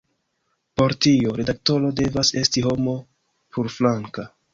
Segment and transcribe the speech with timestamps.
[0.79, 2.95] Por tio, redaktoro devas esti homo
[3.53, 4.27] plurflanka.